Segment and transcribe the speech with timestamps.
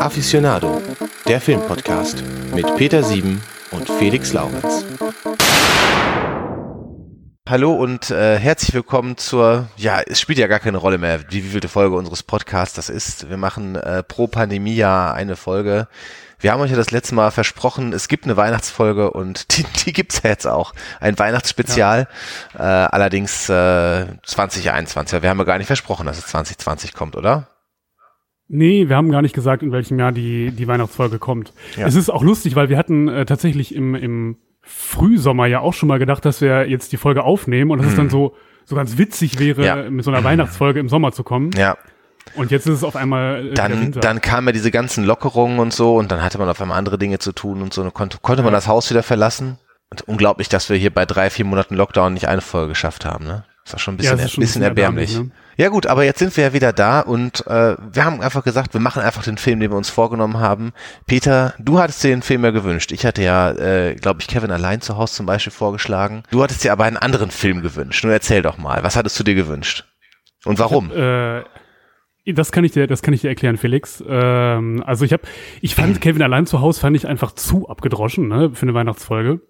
[0.00, 0.82] Aficionado,
[1.28, 3.40] der Filmpodcast mit Peter Sieben
[3.70, 4.84] und Felix Laurenz.
[7.48, 11.44] Hallo und äh, herzlich willkommen zur, ja, es spielt ja gar keine Rolle mehr, wie
[11.44, 13.30] wievielte Folge unseres Podcasts das ist.
[13.30, 15.86] Wir machen äh, pro Pandemie ja eine Folge.
[16.40, 19.92] Wir haben euch ja das letzte Mal versprochen, es gibt eine Weihnachtsfolge und die, die
[19.92, 20.72] gibt's ja jetzt auch.
[20.98, 22.08] Ein Weihnachtsspezial,
[22.58, 22.84] ja.
[22.84, 25.22] äh, allerdings äh, 2021.
[25.22, 27.46] Wir haben ja gar nicht versprochen, dass es 2020 kommt, oder?
[28.52, 31.52] Nee, wir haben gar nicht gesagt, in welchem Jahr die, die Weihnachtsfolge kommt.
[31.76, 31.86] Ja.
[31.86, 35.88] Es ist auch lustig, weil wir hatten äh, tatsächlich im, im Frühsommer ja auch schon
[35.88, 37.92] mal gedacht, dass wir jetzt die Folge aufnehmen und dass hm.
[37.92, 39.88] es dann so, so ganz witzig wäre, ja.
[39.88, 41.50] mit so einer Weihnachtsfolge im Sommer zu kommen.
[41.56, 41.76] Ja.
[42.34, 43.50] Und jetzt ist es auf einmal.
[43.50, 46.60] Äh, dann, dann kamen ja diese ganzen Lockerungen und so und dann hatte man auf
[46.60, 47.82] einmal andere Dinge zu tun und so.
[47.82, 49.58] Und konnte, konnte man das Haus wieder verlassen.
[49.90, 53.24] Und unglaublich, dass wir hier bei drei, vier Monaten Lockdown nicht eine Folge geschafft haben,
[53.24, 53.44] ne?
[53.64, 55.10] Das war schon ein bisschen, ja, schon ein bisschen, erbärmlich.
[55.10, 55.49] erbärmlich ne?
[55.60, 58.72] Ja gut, aber jetzt sind wir ja wieder da und äh, wir haben einfach gesagt,
[58.72, 60.72] wir machen einfach den Film, den wir uns vorgenommen haben.
[61.04, 62.92] Peter, du hattest dir den Film ja gewünscht.
[62.92, 66.22] Ich hatte ja, äh, glaube ich, Kevin allein zu Hause zum Beispiel vorgeschlagen.
[66.30, 68.02] Du hattest dir aber einen anderen Film gewünscht.
[68.04, 69.84] Nun erzähl doch mal, was hattest du dir gewünscht?
[70.46, 70.88] Und warum?
[70.88, 71.44] Hab, äh
[72.24, 74.02] das kann ich dir, das kann ich dir erklären, Felix.
[74.08, 75.24] Ähm, also ich habe,
[75.60, 79.42] ich fand Kevin allein zu Hause fand ich einfach zu abgedroschen, ne, für eine Weihnachtsfolge.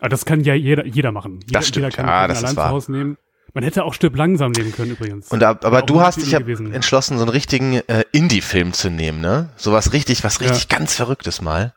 [0.00, 1.38] Aber das kann ja jeder, jeder machen.
[1.46, 1.84] Jeder, das stimmt.
[1.84, 3.16] Jeder kann ah, Kevin das allein zu Hause nehmen.
[3.54, 5.30] Man hätte auch Stück langsam nehmen können übrigens.
[5.30, 9.50] Und aber du hast dich ja entschlossen, so einen richtigen äh, Indie-Film zu nehmen, ne?
[9.56, 10.78] Sowas richtig, was richtig ja.
[10.78, 11.74] ganz Verrücktes mal.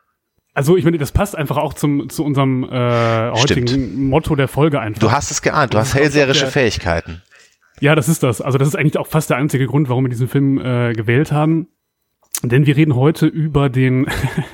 [0.54, 3.98] Also ich meine, das passt einfach auch zum zu unserem äh, heutigen Stimmt.
[3.98, 5.02] Motto der Folge einfach.
[5.02, 7.22] Du hast es geahnt, du hast hellseherische Fähigkeiten.
[7.82, 8.40] Ja, das ist das.
[8.40, 11.34] Also das ist eigentlich auch fast der einzige Grund, warum wir diesen Film äh, gewählt
[11.34, 11.68] haben.
[12.42, 14.08] Denn wir reden heute über den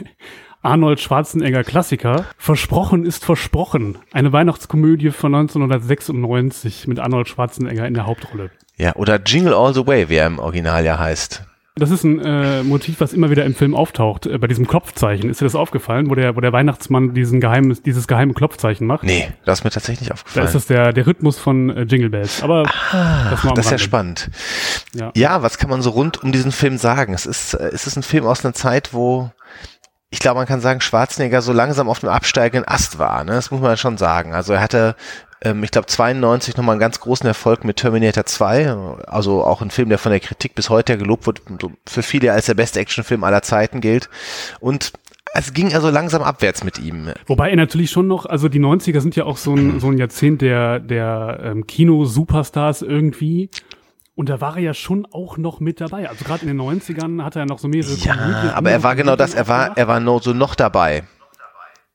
[0.64, 2.26] Arnold Schwarzenegger Klassiker.
[2.38, 3.98] Versprochen ist versprochen.
[4.12, 8.52] Eine Weihnachtskomödie von 1996 mit Arnold Schwarzenegger in der Hauptrolle.
[8.78, 11.44] Ja, oder Jingle All the Way, wie er im Original ja heißt.
[11.76, 15.30] Das ist ein äh, Motiv, was immer wieder im Film auftaucht, äh, bei diesem Klopfzeichen.
[15.30, 19.04] Ist dir das aufgefallen, wo der, wo der Weihnachtsmann diesen geheimes, dieses geheime Klopfzeichen macht?
[19.04, 20.44] Nee, das ist mir tatsächlich nicht aufgefallen.
[20.44, 22.44] Da ist das der, der Rhythmus von äh, Jingle Bells.
[22.44, 24.30] Aber ah, das, das ist ja spannend.
[24.94, 25.12] Ja.
[25.16, 27.14] ja, was kann man so rund um diesen Film sagen?
[27.14, 29.32] Es ist, äh, es ist ein Film aus einer Zeit, wo
[30.12, 33.24] ich glaube, man kann sagen, Schwarzenegger so langsam auf dem absteigenden Ast war.
[33.24, 33.32] Ne?
[33.32, 34.34] Das muss man schon sagen.
[34.34, 34.96] Also er hatte
[35.44, 38.70] ähm, ich glaube 92 nochmal einen ganz großen Erfolg mit Terminator 2,
[39.08, 41.42] also auch ein Film, der von der Kritik bis heute gelobt wird,
[41.88, 44.10] für viele als der beste Actionfilm aller Zeiten gilt.
[44.60, 44.94] Und
[45.34, 47.10] es ging also langsam abwärts mit ihm.
[47.26, 49.98] Wobei er natürlich schon noch, also die 90er sind ja auch so ein, so ein
[49.98, 53.50] Jahrzehnt der, der ähm, Kino-Superstars irgendwie.
[54.22, 56.08] Und da war er ja schon auch noch mit dabei.
[56.08, 58.96] Also gerade in den 90ern hat er noch so mehrere Ja, Komödien aber er war
[58.96, 61.02] genau das, er war, er war nur so noch dabei.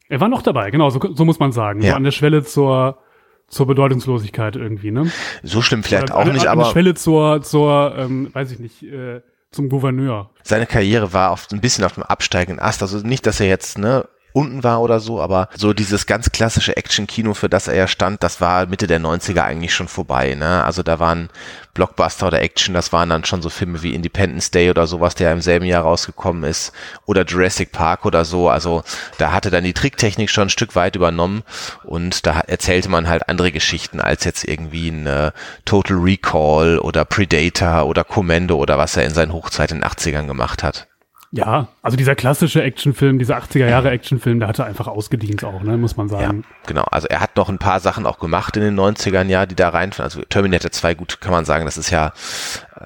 [0.09, 1.83] Er war noch dabei, genau, so, so muss man sagen.
[1.83, 1.91] Ja.
[1.91, 2.99] So an der Schwelle zur,
[3.47, 5.09] zur Bedeutungslosigkeit irgendwie, ne?
[5.45, 6.65] So schlimm vielleicht auch nicht, aber.
[6.65, 9.21] Schwelle zur, zur, ähm, weiß ich nicht, äh,
[9.53, 10.31] zum Gouverneur.
[10.43, 12.83] Seine Karriere war auf, ein bisschen auf dem absteigenden Ast.
[12.83, 16.77] Also nicht, dass er jetzt, ne, unten war oder so, aber so dieses ganz klassische
[16.77, 20.35] Action-Kino, für das er ja stand, das war Mitte der 90er eigentlich schon vorbei.
[20.35, 20.63] Ne?
[20.63, 21.31] Also da waren
[21.73, 25.33] Blockbuster oder Action, das waren dann schon so Filme wie Independence Day oder sowas, der
[25.33, 26.73] im selben Jahr rausgekommen ist,
[27.07, 28.51] oder Jurassic Park oder so.
[28.51, 28.83] Also
[29.17, 31.43] da hatte dann die Tricktechnik schon ein Stück weit übernommen
[31.85, 35.33] und da erzählte man halt andere Geschichten als jetzt irgendwie ein äh,
[35.65, 40.27] Total Recall oder Predator oder Commando oder was er in seinen Hochzeit in den 80ern
[40.27, 40.89] gemacht hat.
[41.37, 45.77] Ja, also dieser klassische Actionfilm, dieser 80er Jahre Actionfilm, der hatte einfach ausgedient auch, ne,
[45.77, 46.45] muss man sagen.
[46.47, 46.85] Ja, genau.
[46.91, 49.69] Also er hat noch ein paar Sachen auch gemacht in den 90ern, ja, die da
[49.69, 50.11] reinfallen.
[50.11, 52.13] Also Terminator 2, gut, kann man sagen, das ist ja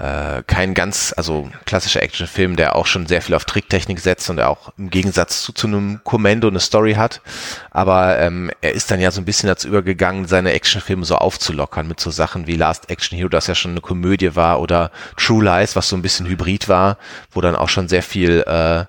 [0.00, 4.36] äh, kein ganz, also klassischer Actionfilm, der auch schon sehr viel auf Tricktechnik setzt und
[4.36, 7.20] der auch im Gegensatz zu, zu einem Kommando eine Story hat.
[7.70, 11.86] Aber ähm, er ist dann ja so ein bisschen dazu übergegangen, seine Actionfilme so aufzulockern
[11.86, 15.44] mit so Sachen wie Last Action Hero, das ja schon eine Komödie war, oder True
[15.44, 16.96] Lies, was so ein bisschen Hybrid war,
[17.30, 18.84] wo dann auch schon sehr viel äh,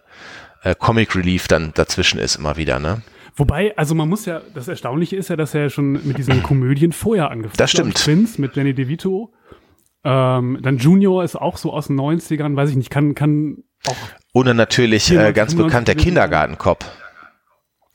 [0.64, 3.02] äh, Comic Relief dann dazwischen ist immer wieder, ne?
[3.36, 6.92] Wobei, also man muss ja, das Erstaunliche ist ja, dass er schon mit diesen Komödien
[6.92, 7.60] vorher angefangen hat.
[7.60, 7.96] Das stimmt.
[7.96, 9.32] Twins mit Danny DeVito
[10.04, 13.96] ähm, dann Junior ist auch so aus den 90ern, weiß ich nicht, kann, kann auch.
[14.34, 16.86] Ohne natürlich äh, ganz bekannt der Kindergartenkopf.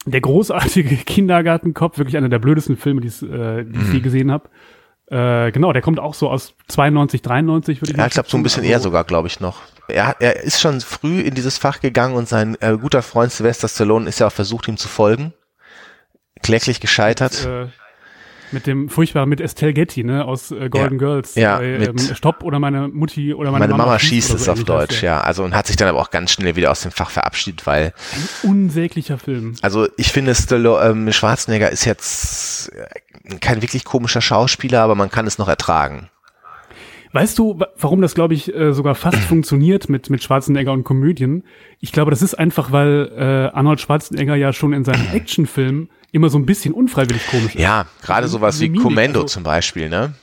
[0.05, 4.03] Der großartige Kindergartenkopf, wirklich einer der blödesten Filme, die, äh, die ich je mhm.
[4.03, 4.49] gesehen habe.
[5.09, 8.01] Äh, genau, der kommt auch so aus 92, 93, würde ich sagen.
[8.01, 9.63] Ja, ich glaube, so ein bisschen also, eher sogar, glaube ich, noch.
[9.89, 13.69] Er, er ist schon früh in dieses Fach gegangen und sein äh, guter Freund Sylvester
[13.69, 15.33] Stallone ist ja auch versucht, ihm zu folgen.
[16.43, 17.47] Kläglich gescheitert.
[17.47, 17.69] Und, äh,
[18.53, 20.99] mit dem furchtbaren, mit Estelle Getty, ne, aus äh, Golden ja.
[20.99, 21.35] Girls.
[21.35, 24.53] Ja, äh, ähm, Stopp oder meine Mutti oder meine, meine Mama, Mama schießt es so
[24.53, 25.21] auf Deutsch, ja.
[25.21, 27.93] Also und hat sich dann aber auch ganz schnell wieder aus dem Fach verabschiedet, weil.
[28.43, 29.55] Ein unsäglicher Film.
[29.63, 32.71] Also ich finde, Stallone, ähm, Schwarzenegger ist jetzt
[33.41, 36.09] kein wirklich komischer Schauspieler, aber man kann es noch ertragen.
[37.13, 41.45] Weißt du, warum das, glaube ich, äh, sogar fast funktioniert mit, mit Schwarzenegger und Komödien?
[41.81, 46.29] Ich glaube, das ist einfach, weil äh, Arnold Schwarzenegger ja schon in seinen Actionfilmen immer
[46.29, 47.61] so ein bisschen unfreiwillig komisch ist.
[47.61, 50.15] Ja, gerade sowas wie Commando also, zum Beispiel, ne?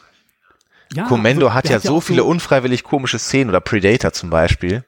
[0.94, 4.30] Ja, Commando also, hat ja hat so viele so unfreiwillig komische Szenen oder Predator zum
[4.30, 4.84] Beispiel.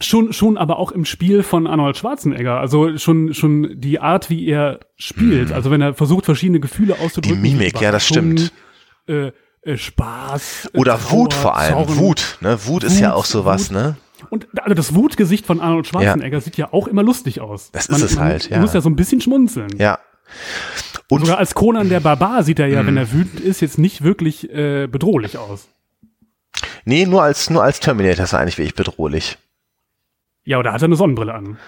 [0.00, 2.58] Schon, schon, aber auch im Spiel von Arnold Schwarzenegger.
[2.58, 5.50] Also schon, schon die Art, wie er spielt.
[5.50, 5.54] Mhm.
[5.54, 7.42] Also wenn er versucht, verschiedene Gefühle auszudrücken.
[7.42, 8.52] Die Mimik, ja, das stimmt.
[9.06, 9.30] Äh,
[9.62, 10.70] äh, Spaß.
[10.72, 11.86] Äh, Oder Trauer, Wut vor allem.
[11.86, 11.96] Zorn.
[11.98, 12.58] Wut, ne?
[12.64, 13.76] Wut, Wut ist ja auch sowas, Wut.
[13.76, 13.96] ne?
[14.30, 16.40] Und also das Wutgesicht von Arnold Schwarzenegger ja.
[16.40, 17.70] sieht ja auch immer lustig aus.
[17.70, 18.56] Das man, ist es halt, ja.
[18.56, 19.68] Man muss ja so ein bisschen schmunzeln.
[19.78, 19.98] Ja.
[21.08, 22.86] Und Sogar als Conan der Barbar sieht er ja, mhm.
[22.88, 25.68] wenn er wütend ist, jetzt nicht wirklich äh, bedrohlich aus.
[26.84, 29.38] Nee, nur als, nur als Terminator ist er eigentlich wirklich bedrohlich.
[30.44, 31.58] Ja, oder hat er eine Sonnenbrille an?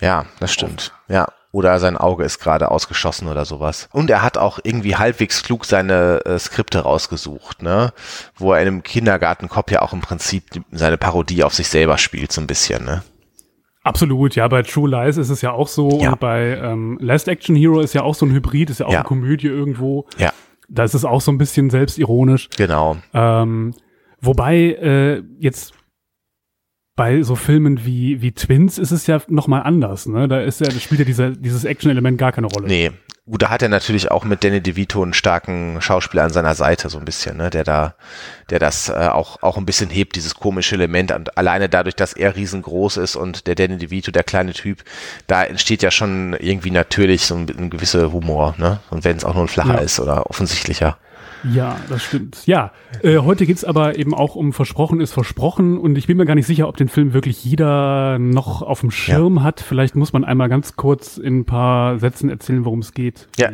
[0.00, 0.92] Ja, das stimmt.
[1.08, 1.28] Ja.
[1.52, 3.90] Oder sein Auge ist gerade ausgeschossen oder sowas.
[3.92, 7.92] Und er hat auch irgendwie halbwegs klug seine äh, Skripte rausgesucht, ne?
[8.36, 12.32] Wo er in einem Kindergartenkopf ja auch im Prinzip seine Parodie auf sich selber spielt,
[12.32, 13.02] so ein bisschen, ne?
[13.84, 16.12] Absolut, ja, bei True Lies ist es ja auch so ja.
[16.12, 18.92] und bei ähm, Last Action Hero ist ja auch so ein Hybrid, ist ja auch
[18.92, 19.00] ja.
[19.00, 20.06] eine Komödie irgendwo.
[20.18, 20.32] Ja.
[20.68, 22.48] Da ist es auch so ein bisschen selbstironisch.
[22.56, 22.96] Genau.
[23.12, 23.74] Ähm,
[24.20, 25.74] wobei äh, jetzt
[26.94, 30.28] bei so Filmen wie, wie Twins ist es ja nochmal anders, ne?
[30.28, 32.68] Da ist ja, da spielt ja dieser, dieses Action-Element gar keine Rolle.
[32.68, 32.90] Nee.
[33.24, 36.88] Gut, da hat er natürlich auch mit Danny DeVito einen starken Schauspieler an seiner Seite,
[36.88, 37.50] so ein bisschen, ne?
[37.50, 37.94] Der da,
[38.50, 41.12] der das äh, auch, auch ein bisschen hebt, dieses komische Element.
[41.12, 44.82] Und alleine dadurch, dass er riesengroß ist und der Danny DeVito, der kleine Typ,
[45.28, 48.80] da entsteht ja schon irgendwie natürlich so ein, ein gewisser Humor, ne?
[48.90, 49.80] Und wenn es auch nur ein flacher ja.
[49.80, 50.98] ist oder offensichtlicher.
[51.50, 52.46] Ja, das stimmt.
[52.46, 52.72] Ja,
[53.02, 56.34] äh, heute geht's aber eben auch um Versprochen ist versprochen und ich bin mir gar
[56.34, 59.42] nicht sicher, ob den Film wirklich jeder noch auf dem Schirm ja.
[59.42, 59.60] hat.
[59.60, 63.28] Vielleicht muss man einmal ganz kurz in ein paar Sätzen erzählen, worum es geht.
[63.36, 63.50] Ja,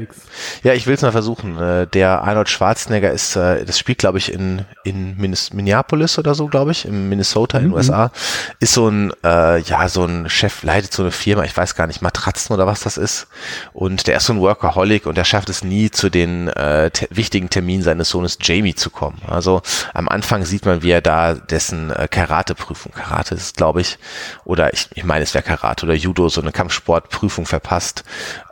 [0.62, 1.58] ja ich will es mal versuchen.
[1.58, 6.46] Äh, der Arnold Schwarzenegger ist, äh, das spielt glaube ich in, in Minneapolis oder so,
[6.46, 7.76] glaube ich, in Minnesota in den mhm.
[7.76, 8.10] USA,
[8.60, 11.86] ist so ein, äh, ja, so ein Chef, leitet so eine Firma, ich weiß gar
[11.86, 13.28] nicht, Matratzen oder was das ist
[13.72, 17.48] und der ist so ein Workaholic und der schafft es nie zu den äh, wichtigen
[17.50, 19.20] Terminen Termin seines Sohnes Jamie zu kommen.
[19.26, 19.62] Also
[19.94, 23.98] am Anfang sieht man, wie er da dessen äh, Karate-Prüfung, Karate ist glaube ich,
[24.44, 28.04] oder ich, ich meine es wäre Karate oder Judo, so eine Kampfsportprüfung verpasst.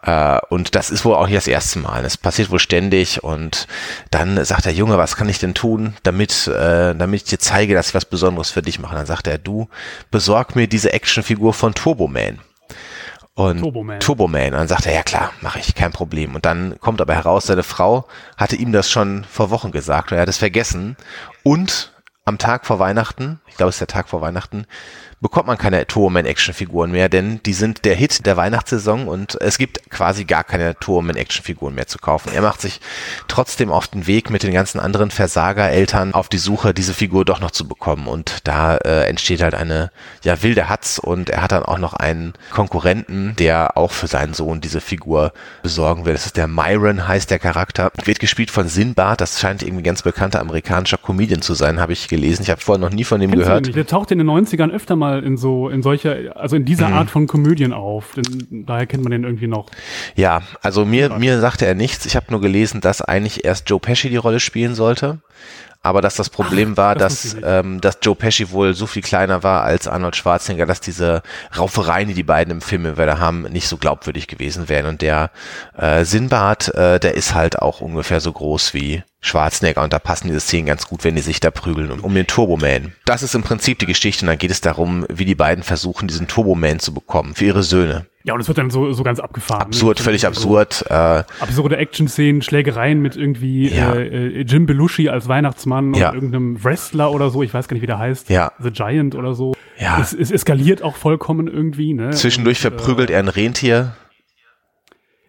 [0.02, 2.04] Äh, und das ist wohl auch nicht das erste Mal.
[2.04, 3.66] Es passiert wohl ständig und
[4.10, 7.74] dann sagt der Junge, was kann ich denn tun, damit, äh, damit ich dir zeige,
[7.74, 8.94] dass ich was Besonderes für dich mache.
[8.94, 9.68] Dann sagt er, du
[10.10, 12.38] besorg mir diese Actionfigur von Turbo Man.
[13.36, 14.00] Und Turboman.
[14.00, 14.46] Turboman.
[14.46, 16.34] Und dann sagt er, ja klar, mache ich, kein Problem.
[16.34, 20.16] Und dann kommt aber heraus, seine Frau hatte ihm das schon vor Wochen gesagt und
[20.16, 20.96] er hat es vergessen.
[21.42, 21.92] Und
[22.24, 24.66] am Tag vor Weihnachten, ich glaube es ist der Tag vor Weihnachten,
[25.20, 29.90] bekommt man keine Turboman-Actionfiguren mehr, denn die sind der Hit der Weihnachtssaison und es gibt
[29.90, 32.32] quasi gar keine Turboman-Actionfiguren mehr zu kaufen.
[32.34, 32.80] Er macht sich
[33.26, 37.40] trotzdem auf den Weg mit den ganzen anderen Versagereltern auf die Suche, diese Figur doch
[37.40, 39.90] noch zu bekommen und da äh, entsteht halt eine
[40.22, 44.34] ja wilde Hatz und er hat dann auch noch einen Konkurrenten, der auch für seinen
[44.34, 45.32] Sohn diese Figur
[45.62, 46.12] besorgen will.
[46.12, 47.90] Das ist der Myron, heißt der Charakter.
[48.04, 52.08] Wird gespielt von Sinbad, das scheint irgendwie ganz bekannter amerikanischer Comedian zu sein, habe ich
[52.08, 52.42] gelesen.
[52.42, 53.74] Ich habe vorher noch nie von dem Kennst gehört.
[53.74, 56.88] Der taucht in den 90ern öfter mal mal in so, in solcher, also in dieser
[56.88, 56.94] mhm.
[56.94, 58.14] Art von Komödien auf.
[58.14, 59.66] Denn daher kennt man den irgendwie noch.
[60.14, 62.06] Ja, also mir, mir sagte er nichts.
[62.06, 65.20] Ich habe nur gelesen, dass eigentlich erst Joe Pesci die Rolle spielen sollte
[65.86, 69.02] aber dass das Problem Ach, war, das dass, ähm, dass Joe Pesci wohl so viel
[69.02, 71.22] kleiner war als Arnold Schwarzenegger, dass diese
[71.56, 74.86] Raufereien, die die beiden im Film immer haben, nicht so glaubwürdig gewesen wären.
[74.86, 75.30] Und der
[75.76, 80.28] äh, Sinbad, äh, der ist halt auch ungefähr so groß wie Schwarzenegger und da passen
[80.28, 82.92] diese Szenen ganz gut, wenn die sich da prügeln um, um den Turboman.
[83.06, 86.08] Das ist im Prinzip die Geschichte und dann geht es darum, wie die beiden versuchen,
[86.08, 88.06] diesen Turboman zu bekommen für ihre Söhne.
[88.26, 89.60] Ja, und es wird dann so, so ganz abgefahren.
[89.60, 89.66] Ne?
[89.66, 90.04] Absurd, ne?
[90.04, 90.84] völlig so absurd.
[90.88, 93.94] Äh, absurde Action-Szenen, Schlägereien mit irgendwie ja.
[93.94, 96.08] äh, Jim Belushi als Weihnachtsmann ja.
[96.08, 98.28] oder irgendeinem Wrestler oder so, ich weiß gar nicht, wie der heißt.
[98.28, 98.50] Ja.
[98.58, 99.54] The Giant oder so.
[99.78, 100.00] Ja.
[100.00, 101.94] Es, es eskaliert auch vollkommen irgendwie.
[101.94, 102.10] Ne?
[102.10, 103.94] Zwischendurch und, verprügelt äh, er ein Rentier.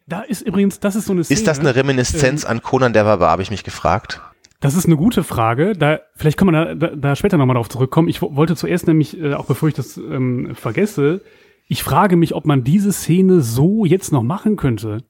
[0.07, 1.37] Da ist übrigens, das ist so eine Szene.
[1.37, 4.21] Ist das eine Reminiszenz ähm, an Conan der Barbar, habe ich mich gefragt.
[4.61, 5.73] Das ist eine gute Frage.
[5.73, 8.07] Da, vielleicht kann man da, da, da später nochmal drauf zurückkommen.
[8.07, 11.21] Ich wollte zuerst nämlich, äh, auch bevor ich das ähm, vergesse,
[11.67, 15.03] ich frage mich, ob man diese Szene so jetzt noch machen könnte.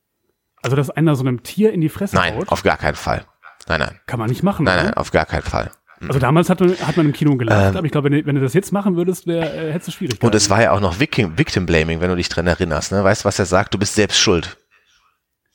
[0.63, 2.49] Also, dass einer so einem Tier in die Fresse Nein, haut.
[2.49, 3.23] auf gar keinen Fall.
[3.67, 3.99] Nein, nein.
[4.07, 4.63] Kann man nicht machen.
[4.63, 4.83] Nein, oder?
[4.85, 5.71] nein, auf gar keinen Fall.
[5.99, 6.07] Mhm.
[6.07, 8.35] Also damals hat man, hat man im Kino gelacht, ähm, aber ich glaube, wenn, wenn,
[8.35, 10.25] du das jetzt machen würdest, wär, äh, hättest du Schwierigkeiten.
[10.25, 12.91] Und es war ja auch noch Victim, Victim Blaming, wenn du dich dran erinnerst.
[12.91, 13.03] Ne?
[13.03, 13.75] Weißt du, was er sagt?
[13.75, 14.57] Du bist selbst schuld.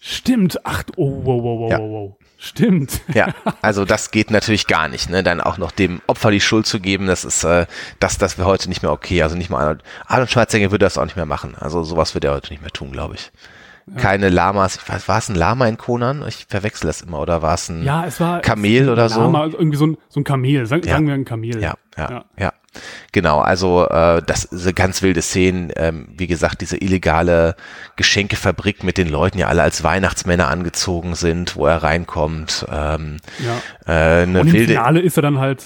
[0.05, 0.59] Stimmt.
[0.65, 1.79] Ach, oh, wow, wow, wow, ja.
[1.79, 2.17] wow.
[2.37, 3.03] Stimmt.
[3.15, 3.33] Ja,
[3.63, 5.23] also das geht natürlich gar nicht, ne?
[5.23, 7.67] Dann auch noch dem Opfer die Schuld zu geben, das ist, äh,
[8.01, 9.23] das, das wäre heute nicht mehr okay.
[9.23, 11.55] Also nicht mal Arnold, Arnold Schwarzenegger würde das auch nicht mehr machen.
[11.57, 13.31] Also sowas würde er heute nicht mehr tun, glaube ich.
[13.97, 14.77] Keine Lamas.
[14.77, 16.25] Ich weiß, war es ein Lama in Conan?
[16.29, 17.21] Ich verwechsel das immer.
[17.21, 19.21] Oder war es ein Ja, es war Kamel oder so?
[19.21, 20.95] Lama, also irgendwie so ein, so ein Kamel, sagen, Ja.
[20.95, 21.61] sagen wir ein Kamel.
[21.61, 22.53] Ja, ja, ja.
[23.13, 25.71] Genau, also äh, das sind ganz wilde Szenen.
[25.77, 27.55] Ähm, wie gesagt, diese illegale
[27.97, 32.67] Geschenkefabrik mit den Leuten, die alle als Weihnachtsmänner angezogen sind, wo er reinkommt.
[32.71, 33.59] Ähm, ja.
[33.87, 35.65] äh, eine Und im wilde, Finale ist er dann halt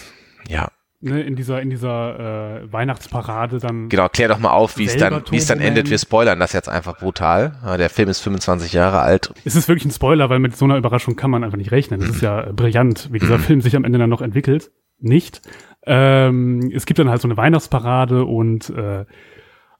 [0.48, 0.68] ja,
[1.06, 3.88] ne, in dieser, in dieser äh, Weihnachtsparade dann.
[3.88, 4.08] genau.
[4.08, 5.88] Klär doch mal auf, wie es dann, wie es dann endet.
[5.90, 7.56] Wir spoilern das jetzt einfach brutal.
[7.78, 9.32] Der Film ist 25 Jahre alt.
[9.44, 12.02] Es ist wirklich ein Spoiler, weil mit so einer Überraschung kann man einfach nicht rechnen.
[12.02, 14.70] Es ist ja brillant, wie dieser Film sich am Ende dann noch entwickelt.
[14.98, 15.40] Nicht.
[15.84, 19.04] Ähm, es gibt dann halt so eine Weihnachtsparade und äh,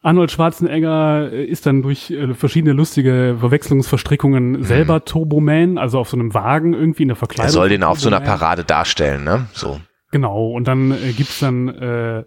[0.03, 6.33] Arnold Schwarzenegger ist dann durch äh, verschiedene lustige Verwechslungsverstrickungen selber Turboman, also auf so einem
[6.33, 7.53] Wagen irgendwie in der Er Verkleidung.
[7.53, 8.21] soll den auf so einer.
[8.21, 9.47] Parade darstellen, ne?
[9.53, 9.81] So.
[10.11, 12.25] Genau, und dann äh, gibt's dann äh,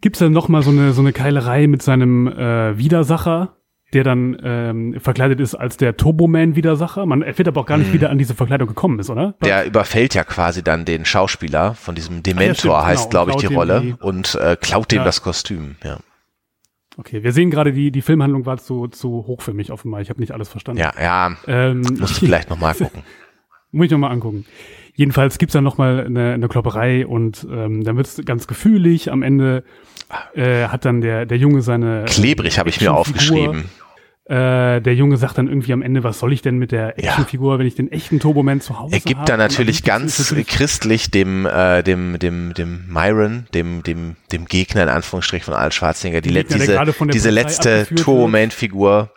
[0.00, 3.56] gibt's dann noch mal so eine so eine Keilerei mit seinem äh, Widersacher,
[3.92, 7.04] der dann ähm, verkleidet ist als der Turboman-Widersacher.
[7.06, 9.34] Man erfährt aber auch gar nicht, wie der an diese Verkleidung gekommen ist, oder?
[9.44, 13.36] Der überfällt ja quasi dann den Schauspieler von diesem Dementor, genau, heißt und glaube ich
[13.38, 15.04] die dem Rolle, die- und äh, klaut dem Ja.
[15.04, 15.76] das Kostüm.
[15.82, 15.98] Ja,
[16.96, 20.00] Okay, wir sehen gerade, die, die Filmhandlung war zu, zu hoch für mich offenbar.
[20.02, 20.80] Ich habe nicht alles verstanden.
[20.80, 23.02] ja, ja Ähm, musst du vielleicht nochmal gucken.
[23.72, 24.44] Muss ich noch mal angucken.
[25.00, 29.10] Jedenfalls gibt's dann noch mal eine, eine Klopperei und ähm, dann wird's ganz gefühlig.
[29.10, 29.64] Am Ende
[30.34, 33.64] äh, hat dann der, der Junge seine Klebrig habe ich mir aufgeschrieben.
[34.26, 37.12] Äh, der Junge sagt dann irgendwie am Ende, was soll ich denn mit der Ja.
[37.12, 39.26] Actionfigur, wenn ich den echten Turboman zu Hause Er gibt hab?
[39.26, 44.44] da Und natürlich ganz natürlich- christlich dem, äh, dem, dem, dem Myron, dem, dem, dem
[44.44, 47.86] Gegner in Anführungsstrichen von Arnold Schwarzenegger, die, Gegner, der diese, diese letzte.
[47.94, 49.10] Turboman-Figur,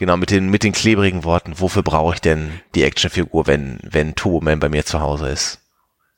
[0.00, 4.16] genau, mit den, mit den klebrigen Worten, wofür brauche ich denn die Actionfigur, wenn, wenn
[4.16, 5.58] Turboman bei mir zu Hause ist?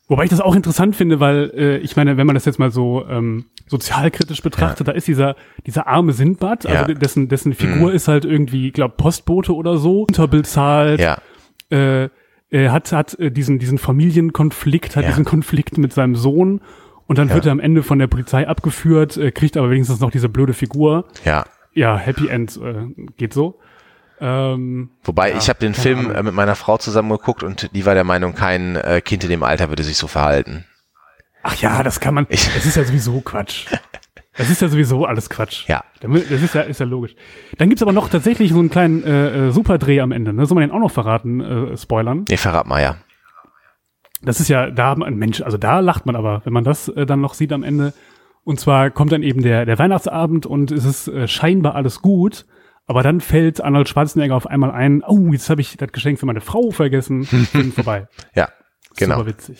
[0.09, 2.71] Wobei ich das auch interessant finde, weil äh, ich meine, wenn man das jetzt mal
[2.71, 5.37] so ähm, sozialkritisch betrachtet, da ist dieser
[5.67, 6.89] dieser arme Sindbad, also Ja.
[6.95, 6.99] Mhm.
[6.99, 11.19] dessen dessen Figur ist halt irgendwie, ich glaube Postbote oder so, unterbezahlt, Ja,
[11.71, 12.09] äh,
[12.51, 15.11] er hat hat äh, diesen diesen Familienkonflikt, hat Ja.
[15.11, 16.61] diesen Konflikt mit seinem Sohn
[17.07, 17.35] und dann Ja.
[17.35, 20.53] wird er am Ende von der Polizei abgeführt, äh, kriegt aber wenigstens noch diese blöde
[20.53, 21.07] Figur.
[21.25, 21.45] ja.
[21.75, 22.85] Ja, Happy End äh,
[23.17, 23.59] geht so.
[24.25, 26.15] Ähm, Wobei, Ja, ich habe den Film Ahnung.
[26.15, 29.31] äh, mit meiner Frau zusammen geguckt und die war der Meinung, kein äh, Kind in
[29.31, 30.65] dem Alter würde sich so verhalten.
[31.43, 32.27] ach ja, das kann man.
[32.29, 33.67] Ich- Es ist ja sowieso Quatsch.
[34.35, 35.69] Es ist ja sowieso alles Quatsch.
[35.69, 35.83] Ja.
[36.01, 37.15] Das ist ja, ist ja logisch.
[37.59, 40.33] Dann gibt's aber noch tatsächlich so einen kleinen äh, äh, Superdreh am Ende.
[40.33, 40.47] Ne?
[40.47, 41.41] Soll man den auch noch verraten,
[41.73, 42.25] äh, spoilern?
[42.29, 42.97] Nee, verrat mal, ja.
[44.23, 47.05] Das ist ja, da haben Mensch, also da lacht man aber, wenn man das äh,
[47.07, 47.93] dann noch sieht am Ende.
[48.45, 52.47] Und zwar kommt dann eben der, der Weihnachtsabend und es ist äh, scheinbar alles gut.
[52.87, 56.27] Aber dann fällt Arnold Schwarzenegger auf einmal ein, oh, jetzt habe ich das Geschenk für
[56.27, 57.25] meine Frau vergessen.
[57.25, 58.09] Film vorbei.
[58.35, 58.49] Ja,
[58.97, 59.19] genau.
[59.19, 59.59] Super witzig.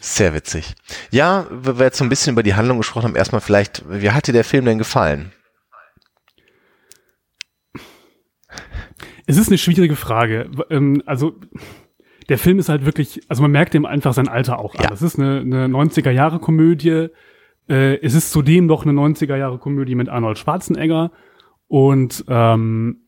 [0.00, 0.74] Sehr witzig.
[1.10, 4.26] Ja, wir jetzt so ein bisschen über die Handlung gesprochen haben, erstmal vielleicht, wie hat
[4.26, 5.32] dir der Film denn gefallen?
[9.26, 10.50] Es ist eine schwierige Frage.
[10.70, 11.34] Ähm, also
[12.28, 14.84] der Film ist halt wirklich, also man merkt ihm einfach sein Alter auch an.
[14.84, 14.92] Ja.
[14.92, 17.08] Es ist eine, eine 90er-Jahre-Komödie.
[17.68, 21.10] Äh, es ist zudem noch eine 90er-Jahre-Komödie mit Arnold Schwarzenegger.
[21.68, 23.02] Und ähm,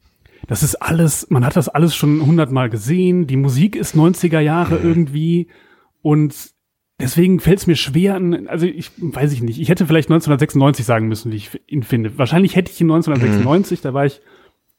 [0.46, 3.26] das ist alles, man hat das alles schon hundertmal gesehen.
[3.26, 5.48] Die Musik ist 90er Jahre irgendwie.
[6.02, 6.34] Und
[6.98, 9.60] deswegen fällt es mir schwer, an- also ich weiß ich nicht.
[9.60, 12.16] Ich hätte vielleicht 1996 sagen müssen, wie ich ihn finde.
[12.18, 14.20] Wahrscheinlich hätte ich ihn 1996, da war ich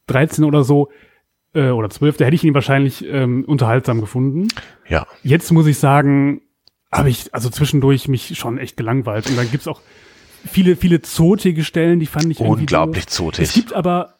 [0.06, 0.88] 13 oder so,
[1.54, 4.48] äh, oder 12, da hätte ich ihn wahrscheinlich ähm, unterhaltsam gefunden.
[4.88, 5.06] Ja.
[5.22, 6.42] Jetzt muss ich sagen,
[6.90, 9.28] habe ich also zwischendurch mich schon echt gelangweilt.
[9.28, 9.80] Und dann gibt's auch
[10.46, 13.14] viele, viele zotige Stellen, die fand ich Unglaublich doof.
[13.14, 13.44] zotig.
[13.44, 14.14] Es gibt aber,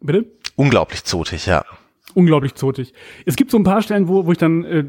[0.00, 0.26] bitte?
[0.56, 1.64] Unglaublich zotig, ja.
[2.14, 2.94] Unglaublich zotig.
[3.26, 4.84] Es gibt so ein paar Stellen, wo, wo ich dann äh,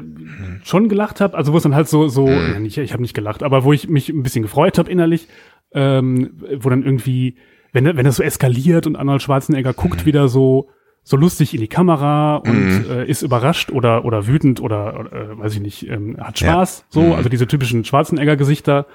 [0.64, 3.14] schon gelacht habe, also wo es dann halt so, so, ja, nicht, ich habe nicht
[3.14, 5.26] gelacht, aber wo ich mich ein bisschen gefreut habe innerlich,
[5.72, 7.36] ähm, wo dann irgendwie,
[7.72, 10.68] wenn, wenn das so eskaliert und Arnold Schwarzenegger guckt wieder so,
[11.02, 15.38] so lustig in die Kamera und äh, ist überrascht oder, oder wütend oder, oder äh,
[15.38, 18.86] weiß ich nicht, ähm, hat Spaß, so, also diese typischen Schwarzenegger-Gesichter.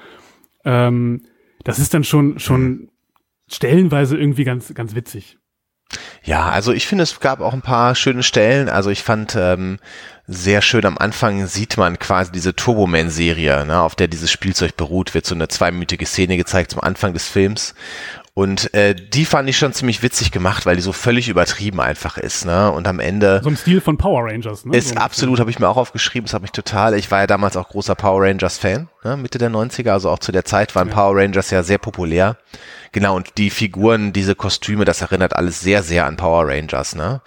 [0.64, 1.22] Ähm,
[1.63, 2.89] das ist dann schon, schon
[3.48, 5.38] stellenweise irgendwie ganz, ganz witzig.
[6.24, 8.70] Ja, also ich finde, es gab auch ein paar schöne Stellen.
[8.70, 9.80] Also ich fand ähm,
[10.27, 15.13] sehr schön am Anfang sieht man quasi diese Turboman-Serie, ne, auf der dieses Spielzeug beruht,
[15.13, 17.75] wird so eine zweiminütige Szene gezeigt zum Anfang des Films.
[18.34, 22.18] Und äh, die fand ich schon ziemlich witzig gemacht, weil die so völlig übertrieben einfach
[22.18, 22.72] ist, ne?
[22.72, 24.78] Und am Ende So im Stil von Power Rangers, ne?
[24.78, 27.20] ist so ein absolut, habe ich mir auch aufgeschrieben, das hat mich total, ich war
[27.20, 30.46] ja damals auch großer Power Rangers Fan, ne, Mitte der 90er, also auch zu der
[30.46, 32.38] Zeit waren Power Rangers ja sehr populär.
[32.94, 37.22] Genau, und die Figuren, diese Kostüme, das erinnert alles sehr, sehr an Power Rangers, ne?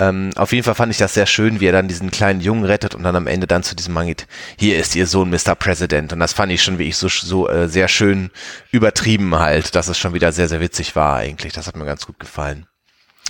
[0.00, 2.64] Ähm, auf jeden Fall fand ich das sehr schön, wie er dann diesen kleinen Jungen
[2.64, 4.26] rettet und dann am Ende dann zu diesem Mann geht,
[4.58, 5.54] hier ist ihr Sohn Mr.
[5.54, 6.12] President.
[6.12, 8.30] Und das fand ich schon wie ich so, so äh, sehr schön
[8.72, 11.52] übertrieben halt, dass es schon wieder sehr, sehr witzig war eigentlich.
[11.52, 12.66] Das hat mir ganz gut gefallen.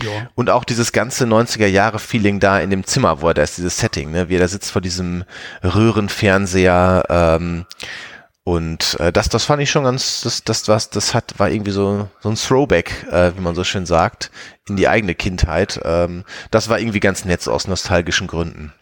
[0.02, 0.28] Ja.
[0.34, 3.58] Und auch dieses ganze 90er Jahre Feeling da in dem Zimmer, wo er da ist,
[3.58, 5.24] dieses Setting, ne, wie er da sitzt vor diesem
[5.62, 7.66] Röhrenfernseher, ähm,
[8.50, 11.70] und äh, das, das fand ich schon ganz, das, das, was, das hat, war irgendwie
[11.70, 14.32] so, so ein Throwback, äh, wie man so schön sagt,
[14.68, 15.80] in die eigene Kindheit.
[15.84, 18.72] Ähm, das war irgendwie ganz nett aus nostalgischen Gründen.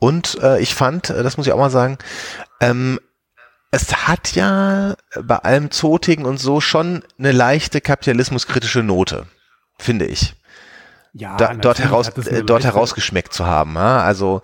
[0.00, 1.96] Und äh, ich fand, äh, das muss ich auch mal sagen,
[2.60, 2.98] ähm,
[3.70, 9.28] es hat ja bei allem Zotigen und so schon eine leichte kapitalismuskritische Note,
[9.78, 10.34] finde ich.
[11.12, 13.76] Ja, da, dort, heraus, äh, dort herausgeschmeckt zu haben.
[13.76, 14.02] Ja?
[14.02, 14.42] Also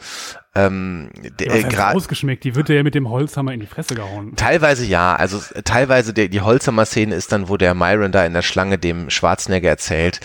[0.54, 4.34] ähm, ja, äh, gerade ausgeschmeckt, die wird ja mit dem Holzhammer in die Fresse gehauen.
[4.34, 8.42] Teilweise ja, also teilweise der, die Holzhammer-Szene ist dann, wo der Myron da in der
[8.42, 10.20] Schlange dem Schwarzenegger erzählt,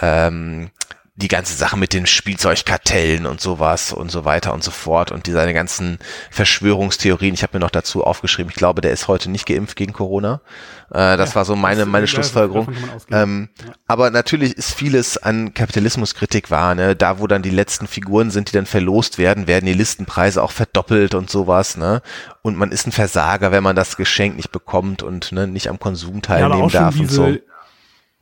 [0.00, 0.70] ähm,
[1.16, 5.26] die ganze Sache mit den Spielzeugkartellen und sowas und so weiter und so fort und
[5.26, 5.98] diese ganzen
[6.30, 7.32] Verschwörungstheorien.
[7.32, 10.42] Ich habe mir noch dazu aufgeschrieben, ich glaube, der ist heute nicht geimpft gegen Corona.
[10.90, 12.68] Äh, das ja, war so meine, meine Schlussfolgerung.
[13.10, 13.72] Ähm, ja.
[13.86, 16.74] Aber natürlich ist vieles an Kapitalismuskritik wahr.
[16.74, 16.94] Ne?
[16.94, 20.52] Da, wo dann die letzten Figuren sind, die dann verlost werden, werden die Listenpreise auch
[20.52, 21.78] verdoppelt und sowas.
[21.78, 22.02] Ne?
[22.42, 25.78] Und man ist ein Versager, wenn man das Geschenk nicht bekommt und ne, nicht am
[25.80, 27.36] Konsum teilnehmen ja, darf und so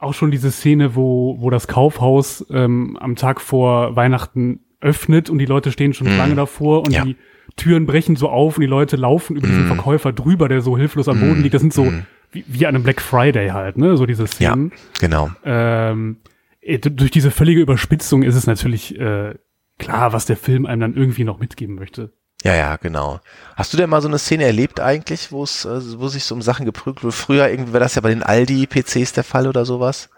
[0.05, 5.39] auch schon diese Szene, wo, wo das Kaufhaus ähm, am Tag vor Weihnachten öffnet und
[5.39, 6.19] die Leute stehen schon mm.
[6.19, 7.05] lange davor und ja.
[7.05, 7.17] die
[7.57, 9.51] Türen brechen so auf und die Leute laufen über mm.
[9.51, 9.69] diesen mhm.
[9.69, 11.43] Verkäufer drüber, der so hilflos am Boden mm.
[11.43, 11.55] liegt.
[11.55, 12.03] Das sind so mhm.
[12.33, 13.97] wie, wie an einem Black Friday halt, ne?
[13.97, 14.73] So diese Szenen.
[14.73, 15.31] Ja, genau.
[15.45, 16.19] Ähm,
[16.61, 19.35] äh, durch diese völlige Überspitzung ist es natürlich äh,
[19.79, 22.13] klar, was der Film einem dann irgendwie noch mitgeben möchte.
[22.45, 23.21] Ja, ja, genau.
[23.57, 26.35] Hast du denn mal so eine Szene erlebt eigentlich, wo es, äh, wo sich so
[26.35, 27.13] um Sachen geprügelt wurde?
[27.13, 30.11] Früher irgendwie war das ja bei den Aldi-PCs der Fall oder sowas?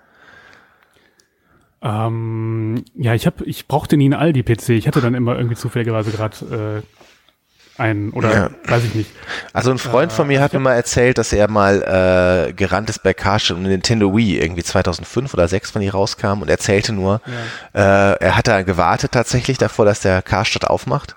[1.82, 4.70] Ähm, ja, ich habe, ich brauchte nie einen Aldi-PC.
[4.70, 8.50] Ich hatte dann immer irgendwie zufälligerweise gerade äh, einen oder ja.
[8.64, 9.10] weiß ich nicht.
[9.52, 13.04] Also ein Freund von mir hat mir mal erzählt, dass er mal äh, gerannt ist
[13.04, 17.20] bei Karstadt und Nintendo Wii irgendwie 2005 oder 2006, wenn die rauskam und erzählte nur,
[17.72, 18.14] ja.
[18.14, 21.14] äh, er hatte gewartet tatsächlich davor, dass der Karstadt aufmacht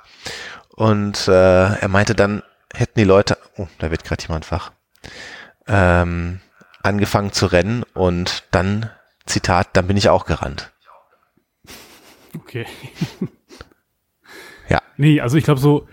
[0.79, 2.41] und äh, er meinte dann,
[2.73, 4.71] hätten die Leute, oh, da wird gerade jemand wach,
[5.67, 6.39] ähm,
[6.81, 8.89] angefangen zu rennen und dann,
[9.25, 10.71] Zitat, dann bin ich auch gerannt.
[12.33, 12.65] Okay.
[14.69, 14.79] ja.
[14.95, 15.85] Nee, also ich glaube so,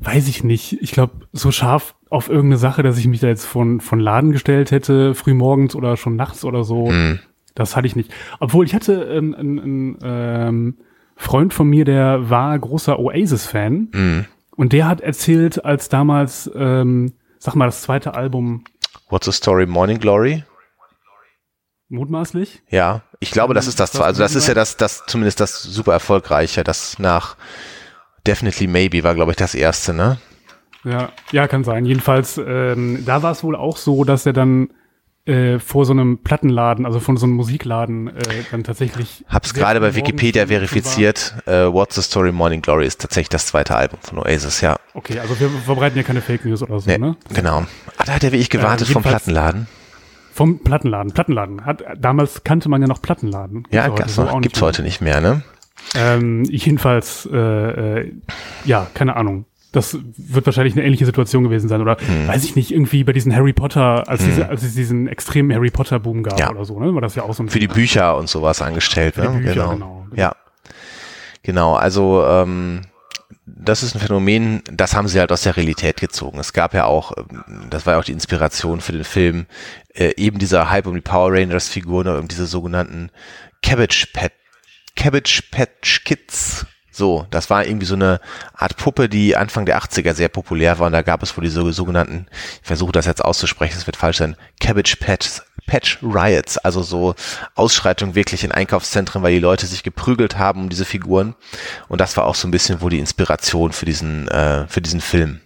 [0.00, 0.82] weiß ich nicht.
[0.82, 4.32] Ich glaube, so scharf auf irgendeine Sache, dass ich mich da jetzt von, von Laden
[4.32, 7.20] gestellt hätte, früh morgens oder schon nachts oder so, mm.
[7.54, 8.12] das hatte ich nicht.
[8.40, 10.76] Obwohl ich hatte ähm, einen, einen ähm,
[11.14, 13.88] Freund von mir, der war großer Oasis-Fan.
[13.92, 14.26] Mm.
[14.56, 18.64] Und der hat erzählt, als damals, ähm, sag mal, das zweite Album.
[19.08, 19.66] What's the Story?
[19.66, 20.44] Morning Glory?
[21.88, 22.62] Mutmaßlich?
[22.70, 25.92] Ja, ich glaube, das ist das, also das ist ja das, das, zumindest das super
[25.92, 27.36] erfolgreiche, das nach
[28.26, 30.18] Definitely Maybe war, glaube ich, das erste, ne?
[30.84, 31.84] Ja, ja, kann sein.
[31.84, 34.70] Jedenfalls, ähm, da war es wohl auch so, dass er dann
[35.24, 39.24] äh, vor so einem Plattenladen, also von so einem Musikladen, äh, dann tatsächlich.
[39.28, 41.34] Hab's gerade bei Wikipedia verifiziert.
[41.46, 44.76] Äh, What's the Story Morning Glory ist tatsächlich das zweite Album von Oasis, ja.
[44.94, 47.16] Okay, also wir verbreiten ja keine Fake News oder so, nee, ne?
[47.32, 47.64] Genau.
[47.98, 49.68] Ah, da hat er wie ich gewartet äh, vom Plattenladen.
[50.32, 51.12] Vom Plattenladen.
[51.12, 51.66] Plattenladen.
[51.66, 53.64] Hat, damals kannte man ja noch Plattenladen.
[53.64, 55.42] Gibt's ja, heute so noch, gibt's heute nicht mehr, ne?
[55.94, 57.36] Ähm, jedenfalls, äh,
[58.00, 58.12] äh,
[58.64, 59.44] ja, keine Ahnung.
[59.72, 61.80] Das wird wahrscheinlich eine ähnliche Situation gewesen sein.
[61.80, 62.28] Oder hm.
[62.28, 64.28] weiß ich nicht, irgendwie bei diesen Harry Potter, als, hm.
[64.28, 66.50] diese, als es diesen extremen Harry Potter-Boom gab ja.
[66.50, 66.94] oder so, ne?
[66.94, 69.38] War das ja auch so ein Für die Bücher und sowas angestellt, Für ne?
[69.38, 69.70] Bücher, genau.
[69.72, 70.06] genau.
[70.14, 70.36] Ja.
[71.42, 72.82] Genau, also ähm,
[73.46, 76.38] das ist ein Phänomen, das haben sie halt aus der Realität gezogen.
[76.38, 79.46] Es gab ja auch, ähm, das war ja auch die Inspiration für den Film,
[79.94, 83.10] äh, eben dieser Hype um die Power Rangers Figuren, um diese sogenannten
[83.62, 84.34] Cabbage Patch,
[84.94, 88.20] Cabbage Patch Kids so, das war irgendwie so eine
[88.54, 91.72] Art Puppe, die Anfang der 80er sehr populär war und da gab es wohl diese
[91.72, 92.26] sogenannten,
[92.60, 97.14] ich versuche das jetzt auszusprechen, es wird falsch sein, Cabbage Patch, Patch Riots, also so
[97.54, 101.34] Ausschreitungen wirklich in Einkaufszentren, weil die Leute sich geprügelt haben um diese Figuren
[101.88, 105.00] und das war auch so ein bisschen wohl die Inspiration für diesen, äh, für diesen
[105.00, 105.40] Film.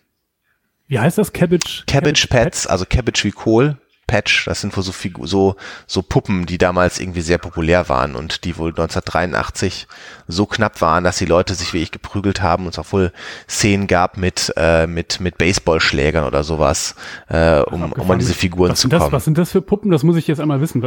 [0.89, 1.33] Wie heißt das?
[1.33, 1.85] Cabbage?
[1.87, 6.03] Cabbage, Cabbage Pets, also Cabbage wie Kohl, Patch, das sind wohl so, Figu so, so
[6.03, 9.89] Puppen, die damals irgendwie sehr populär waren und die wohl 1983
[10.29, 13.13] so knapp waren, dass die Leute sich wie ich geprügelt haben und es auch wohl
[13.49, 16.95] Szenen gab mit, äh, mit, mit Baseballschlägern oder sowas,
[17.29, 19.01] äh, um, um an diese Figuren was zu kommen.
[19.01, 19.91] Das, was sind das für Puppen?
[19.91, 20.83] Das muss ich jetzt einmal wissen.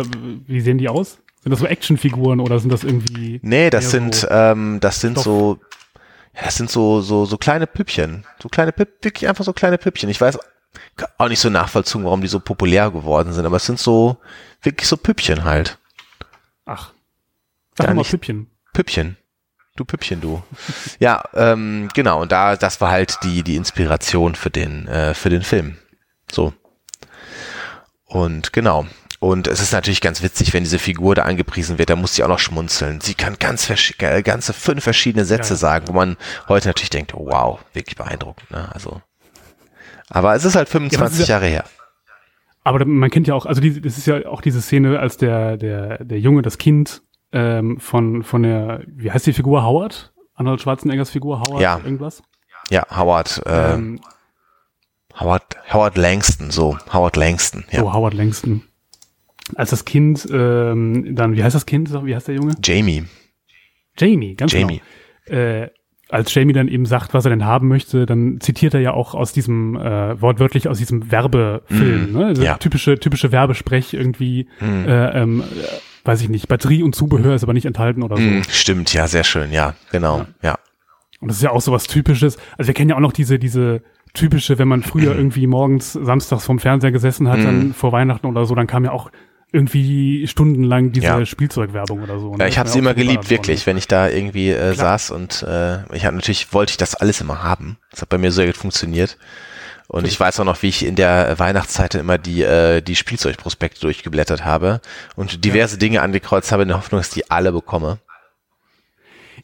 [0.47, 1.19] Wie sehen die aus?
[1.43, 3.39] Sind das so Actionfiguren oder sind das irgendwie?
[3.43, 5.23] Nee, das sind, so ähm, das sind Stoff?
[5.23, 5.59] so,
[6.41, 8.25] das sind so, so, so kleine Püppchen.
[8.41, 10.09] So kleine Püpp, wirklich einfach so kleine Püppchen.
[10.09, 10.37] Ich weiß
[11.17, 14.17] auch nicht so nachvollziehen, warum die so populär geworden sind, aber es sind so
[14.61, 15.77] wirklich so Püppchen halt.
[16.65, 16.91] Ach.
[17.77, 18.47] Sag mal Püppchen.
[18.73, 19.17] Püppchen.
[19.75, 20.43] Du Püppchen, du.
[20.99, 25.29] ja, ähm, genau, und da, das war halt die, die Inspiration für den, äh, für
[25.29, 25.77] den Film.
[26.31, 26.53] So.
[28.05, 28.85] Und genau.
[29.19, 32.23] Und es ist natürlich ganz witzig, wenn diese Figur da angepriesen wird, da muss sie
[32.23, 33.01] auch noch schmunzeln.
[33.01, 33.67] Sie kann ganz
[34.23, 35.57] ganze fünf verschiedene Sätze ja.
[35.57, 36.15] sagen, wo man
[36.47, 38.49] heute natürlich denkt, oh, wow, wirklich beeindruckend.
[38.49, 38.69] Ne?
[38.73, 39.01] Also,
[40.09, 41.65] aber es ist halt 25 ja, Jahre her.
[42.63, 45.57] Aber man kennt ja auch, also die, das ist ja auch diese Szene, als der,
[45.57, 50.13] der, der Junge, das Kind ähm, von, von der, wie heißt die Figur, Howard?
[50.35, 51.79] Arnold Schwarzeneggers Figur, Howard, ja.
[51.83, 52.21] irgendwas?
[52.69, 53.99] Ja, Howard, äh, ähm,
[55.19, 57.81] Howard, Howard Langston, so, Howard Langston, ja.
[57.81, 58.63] So, Howard Langston.
[59.55, 61.91] Als das Kind, ähm, dann, wie heißt das Kind?
[62.05, 62.55] Wie heißt der Junge?
[62.63, 63.05] Jamie.
[63.97, 64.81] Jamie, ganz Jamie.
[65.25, 65.41] genau.
[65.41, 65.71] Äh,
[66.09, 69.13] als Jamie dann eben sagt, was er denn haben möchte, dann zitiert er ja auch
[69.13, 72.25] aus diesem, äh, wortwörtlich aus diesem Werbefilm, mm, ne?
[72.25, 72.57] Also ja.
[72.57, 74.87] typische, typische Werbesprech irgendwie, mm.
[74.87, 75.43] äh, ähm,
[76.05, 78.23] weiß ich nicht, Batterie und Zubehör ist aber nicht enthalten oder so.
[78.23, 80.25] Mm, stimmt, ja, sehr schön, ja, genau, ja.
[80.41, 80.59] ja.
[81.21, 82.37] Und das ist ja auch so was Typisches.
[82.57, 86.45] Also wir kennen ja auch noch diese, diese typische, wenn man früher irgendwie morgens, samstags
[86.45, 89.11] vom Fernseher gesessen hat, dann vor Weihnachten oder so, dann kam ja auch
[89.51, 91.25] irgendwie stundenlang diese ja.
[91.25, 92.31] Spielzeugwerbung oder so.
[92.31, 92.43] Ne?
[92.43, 95.83] Ja, ich habe sie immer geliebt, wirklich, wenn ich da irgendwie äh, saß und äh,
[95.95, 97.77] ich habe natürlich wollte ich das alles immer haben.
[97.91, 99.17] Das hat bei mir sehr gut funktioniert.
[99.87, 103.81] Und ich weiß auch noch, wie ich in der Weihnachtszeit immer die, äh, die Spielzeugprospekte
[103.81, 104.81] durchgeblättert habe
[105.15, 105.79] und diverse ja.
[105.79, 107.97] Dinge angekreuzt habe in der Hoffnung, dass ich die alle bekomme.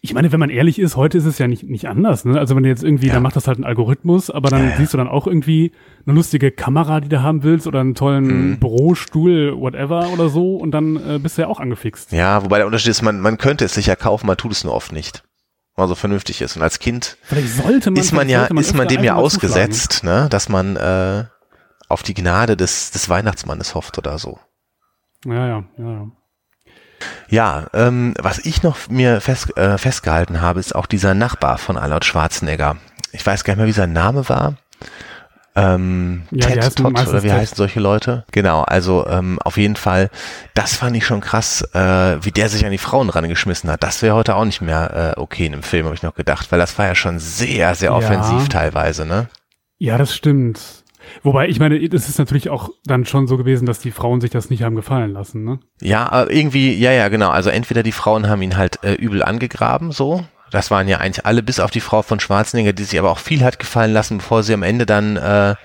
[0.05, 2.25] Ich meine, wenn man ehrlich ist, heute ist es ja nicht, nicht anders.
[2.25, 2.39] Ne?
[2.39, 3.13] Also wenn du jetzt irgendwie, ja.
[3.13, 5.71] dann macht das halt ein Algorithmus, aber dann ja, siehst du dann auch irgendwie
[6.05, 8.59] eine lustige Kamera, die du haben willst oder einen tollen mhm.
[8.59, 12.11] Bürostuhl, whatever oder so und dann äh, bist du ja auch angefixt.
[12.11, 14.73] Ja, wobei der Unterschied ist, man, man könnte es sicher kaufen, man tut es nur
[14.73, 15.23] oft nicht.
[15.75, 16.55] Weil so vernünftig ist.
[16.55, 20.47] Und als Kind man, ist man ja, man ist man dem ja ausgesetzt, ne, dass
[20.47, 21.25] man äh,
[21.89, 24.39] auf die Gnade des, des Weihnachtsmannes hofft oder so.
[25.25, 26.11] Ja, ja, ja,
[27.29, 27.67] ja.
[27.73, 32.05] Ähm, was ich noch mir fest, äh, festgehalten habe, ist auch dieser Nachbar von Arnold
[32.05, 32.77] Schwarzenegger.
[33.11, 34.55] Ich weiß gar nicht mehr, wie sein Name war.
[35.57, 37.37] Ähm, ja, Ted Todd oder wie Ted.
[37.37, 38.25] heißen solche Leute?
[38.31, 40.09] Genau, also ähm, auf jeden Fall,
[40.53, 43.81] das fand ich schon krass, äh, wie der sich an die Frauen rangeschmissen hat.
[43.81, 46.51] Das wäre heute auch nicht mehr äh, okay in einem Film, habe ich noch gedacht,
[46.51, 48.47] weil das war ja schon sehr, sehr offensiv ja.
[48.47, 49.27] teilweise, ne?
[49.77, 50.83] Ja, das stimmt.
[51.23, 54.31] Wobei, ich meine, es ist natürlich auch dann schon so gewesen, dass die Frauen sich
[54.31, 55.59] das nicht haben gefallen lassen, ne?
[55.81, 57.29] Ja, irgendwie, ja, ja, genau.
[57.29, 60.25] Also entweder die Frauen haben ihn halt äh, übel angegraben, so.
[60.51, 63.19] Das waren ja eigentlich alle, bis auf die Frau von Schwarzenegger, die sich aber auch
[63.19, 65.55] viel hat gefallen lassen, bevor sie am Ende dann äh,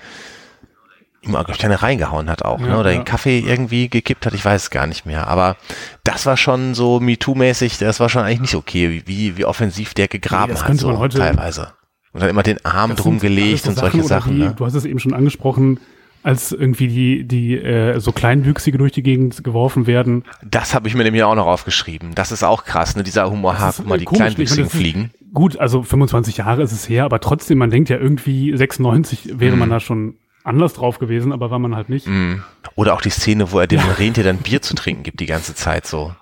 [1.21, 2.67] ihm auch eine reingehauen hat auch, ne?
[2.67, 2.79] ja, ne?
[2.79, 2.97] Oder ja.
[2.97, 5.27] den Kaffee irgendwie gekippt hat, ich weiß es gar nicht mehr.
[5.27, 5.55] Aber
[6.03, 10.07] das war schon so MeToo-mäßig, das war schon eigentlich nicht okay, wie, wie offensiv der
[10.07, 11.73] gegraben nee, hat, so teilweise.
[12.13, 14.35] Und dann immer den Arm drum gelegt und solche Sachen.
[14.35, 14.53] Die, ne?
[14.57, 15.79] Du hast es eben schon angesprochen,
[16.23, 20.23] als irgendwie die, die äh, so Kleinwüchsige durch die Gegend geworfen werden.
[20.43, 22.13] Das habe ich mir nämlich auch noch aufgeschrieben.
[22.13, 23.03] Das ist auch krass, ne?
[23.03, 25.11] Dieser Humor, guck mal, die komisch, Kleinwüchsigen meine, fliegen.
[25.33, 29.55] Gut, also 25 Jahre ist es her, aber trotzdem, man denkt ja irgendwie 96 wäre
[29.55, 29.59] mm.
[29.59, 32.07] man da schon anders drauf gewesen, aber war man halt nicht.
[32.07, 32.43] Mm.
[32.75, 33.91] Oder auch die Szene, wo er dem ja.
[33.93, 36.13] Rentier dann Bier zu trinken gibt die ganze Zeit so.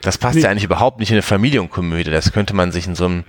[0.00, 0.42] Das passt nee.
[0.42, 2.10] ja eigentlich überhaupt nicht in eine Familienkomödie.
[2.10, 3.24] Das könnte man sich in so einem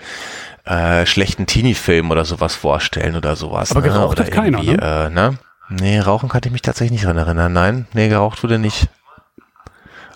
[0.66, 3.72] äh, schlechten Teenie-Film oder sowas vorstellen oder sowas.
[3.72, 3.88] Aber ne?
[3.88, 4.78] geraucht oder hat keiner, ne?
[4.82, 5.38] Äh, ne?
[5.70, 7.52] Nee, rauchen kann ich mich tatsächlich nicht dran erinnern.
[7.52, 8.90] Nein, nee, geraucht wurde nicht.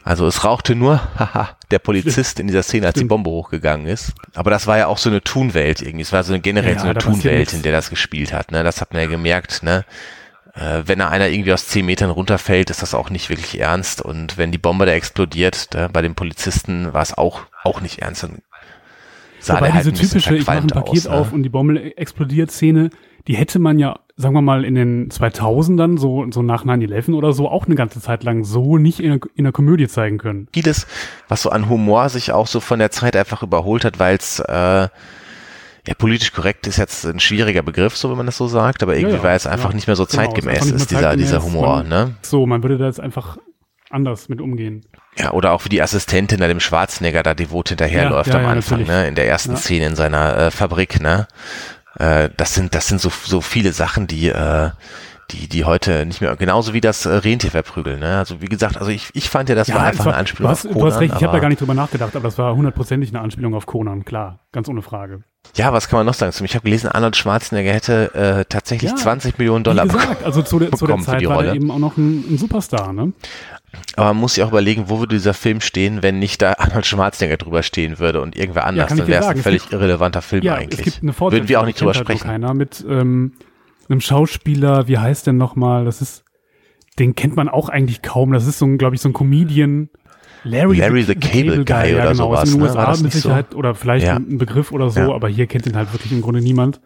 [0.04, 3.04] Also es rauchte nur, haha, der Polizist in dieser Szene, als Stimmt.
[3.04, 4.14] die Bombe hochgegangen ist.
[4.36, 6.04] Aber das war ja auch so eine Tunwelt irgendwie.
[6.04, 8.52] Es war so eine generell ja, so eine Tunwelt, in der das gespielt hat.
[8.52, 8.64] Ne?
[8.64, 9.84] Das hat man ja gemerkt, ne?
[10.54, 14.02] Äh, wenn da einer irgendwie aus zehn Metern runterfällt, ist das auch nicht wirklich ernst.
[14.02, 18.02] Und wenn die Bombe da explodiert, da, bei den Polizisten war es auch, auch nicht
[18.02, 18.24] ernst.
[18.24, 18.42] Dann
[19.48, 21.12] sah Wobei halt diese typische, ich mache ein Paket aus, ne?
[21.12, 22.90] auf und die Bombe explodiert Szene,
[23.28, 27.34] die hätte man ja, sagen wir mal, in den 2000ern, so, so nach 9-11 oder
[27.34, 30.48] so, auch eine ganze Zeit lang so nicht in, in der Komödie zeigen können.
[30.54, 30.88] Vieles,
[31.28, 34.40] was so an Humor sich auch so von der Zeit einfach überholt hat, weil es
[34.40, 34.88] äh,
[35.88, 38.96] ja, politisch korrekt ist jetzt ein schwieriger Begriff, so wenn man das so sagt, aber
[38.96, 39.76] irgendwie, ja, ja, weil es einfach ja.
[39.76, 42.16] nicht mehr so genau, zeitgemäß ist, ist dieser, dieser Humor, man, ne?
[42.22, 43.38] So, man würde da jetzt einfach
[43.90, 44.86] anders mit umgehen.
[45.18, 49.08] Ja, oder auch wie die Assistentin da dem Schwarzenegger da devot hinterherläuft am Anfang, ne?
[49.08, 51.28] In der ersten Szene in seiner äh, Fabrik, ne?
[51.98, 54.70] Äh, das sind, das sind so, so viele Sachen, die, äh,
[55.32, 58.00] die, die heute nicht mehr, genauso wie das äh, Rentier verprügeln.
[58.00, 58.18] Ne?
[58.18, 60.48] Also wie gesagt, also ich, ich fand ja, das ja, war einfach war, eine Anspielung
[60.48, 60.88] du hast, auf Conan.
[60.88, 63.22] Du hast recht, ich habe da gar nicht drüber nachgedacht, aber das war hundertprozentig eine
[63.22, 65.24] Anspielung auf Conan, klar, ganz ohne Frage.
[65.56, 66.34] Ja, was kann man noch sagen?
[66.44, 70.42] Ich habe gelesen, Arnold Schwarzenegger hätte äh, tatsächlich ja, 20 Millionen Dollar wie gesagt, also
[70.42, 73.14] zu der, zu der Zeit war er eben auch noch ein, ein Superstar, ne?
[73.96, 76.86] Aber man muss sich auch überlegen, wo würde dieser Film stehen, wenn nicht da Arnold
[76.86, 80.22] Schwarzenegger drüber stehen würde und irgendwer anders, ja, dann wäre es ein völlig gibt, irrelevanter
[80.22, 80.80] Film ja, eigentlich.
[80.88, 82.28] Es gibt eine Würden wir auch nicht drüber sprechen.
[82.28, 83.34] Keiner mit ähm,
[83.90, 85.86] einem Schauspieler, wie heißt der nochmal?
[85.86, 86.24] Das ist,
[87.00, 88.32] den kennt man auch eigentlich kaum.
[88.32, 89.90] Das ist so ein, glaube ich, so ein Comedian.
[90.44, 92.50] Larry, Larry the, the, Cable, Cable Guy, Guy, oder genau, sowas.
[92.50, 93.04] in den USA ne?
[93.04, 93.58] mit Sicherheit so?
[93.58, 94.16] oder vielleicht ja.
[94.16, 95.12] ein Begriff oder so, ja.
[95.12, 96.80] aber hier kennt ihn halt wirklich im Grunde niemand.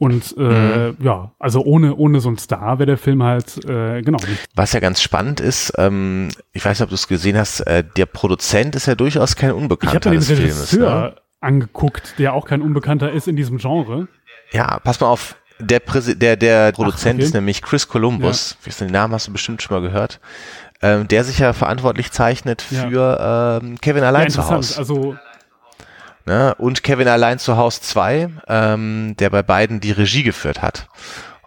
[0.00, 0.96] Und äh, mhm.
[1.02, 4.16] ja, also ohne, ohne so einen Star wäre der Film halt, äh, genau.
[4.26, 4.48] Nicht.
[4.54, 7.84] Was ja ganz spannend ist, ähm, ich weiß nicht, ob du es gesehen hast, äh,
[7.98, 11.12] der Produzent ist ja durchaus kein Unbekannter ich des den Regisseur Filmes.
[11.12, 11.14] Ne?
[11.40, 14.08] angeguckt, der auch kein Unbekannter ist in diesem Genre.
[14.52, 17.24] Ja, pass mal auf, der, Präsi der, der Produzent Ach, okay.
[17.24, 18.56] ist nämlich Chris Columbus.
[18.64, 18.72] Ja.
[18.86, 20.18] Den Namen hast du bestimmt schon mal gehört.
[20.80, 23.58] Ähm, der sich ja verantwortlich zeichnet für ja.
[23.58, 24.78] ähm, Kevin allein ja, zu Hause.
[24.78, 25.14] Also
[26.30, 26.54] Ne?
[26.58, 30.86] Und Kevin allein zu Haus 2, ähm, der bei beiden die Regie geführt hat.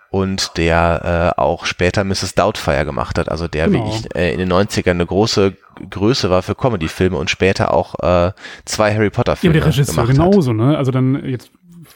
[0.10, 2.36] Und der äh, auch später Mrs.
[2.36, 3.86] Doubtfire gemacht hat, also der, genau.
[3.86, 5.54] wie ich äh, in den 90ern eine große
[5.90, 8.34] Größe war für Comedy-Filme und später auch äh,
[8.66, 9.56] zwei Harry Potter-Filme.
[9.56, 10.78] Ja, der Regisseur genauso, ne?
[10.78, 11.50] Also dann jetzt,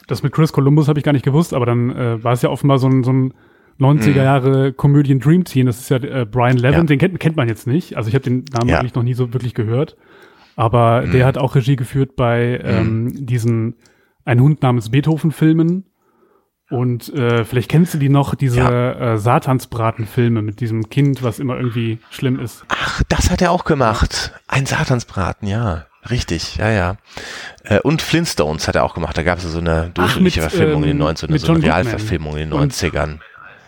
[0.07, 2.49] das mit Chris Columbus habe ich gar nicht gewusst, aber dann äh, war es ja
[2.49, 3.33] offenbar so ein, so ein
[3.81, 4.15] 90er mhm.
[4.15, 6.83] Jahre Comedian Dream Team, das ist ja äh, Brian Levin, ja.
[6.85, 7.97] den kennt, kennt man jetzt nicht.
[7.97, 8.79] Also ich habe den Namen ja.
[8.79, 9.97] eigentlich noch nie so wirklich gehört.
[10.57, 11.11] Aber mhm.
[11.11, 13.25] der hat auch Regie geführt bei ähm, mhm.
[13.25, 13.75] diesen
[14.25, 15.85] Ein Hund namens Beethoven-Filmen.
[16.69, 19.13] Und äh, vielleicht kennst du die noch, diese ja.
[19.13, 22.65] äh, Satansbraten-Filme mit diesem Kind, was immer irgendwie schlimm ist.
[22.67, 24.33] Ach, das hat er auch gemacht.
[24.47, 25.85] Ein Satansbraten, ja.
[26.09, 26.97] Richtig, ja, ja.
[27.63, 29.17] Äh, und Flintstones hat er auch gemacht.
[29.17, 32.49] Da gab es so eine durchschnittliche Verfilmung ähm, in den 90ern, so eine Realverfilmung in
[32.49, 33.19] den 90ern.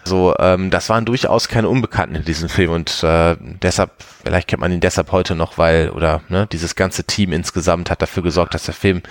[0.06, 3.92] So, ähm, das waren durchaus keine Unbekannten in diesem Film und äh, deshalb,
[4.24, 8.02] vielleicht kennt man ihn deshalb heute noch, weil, oder ne, dieses ganze Team insgesamt hat
[8.02, 9.02] dafür gesorgt, dass der Film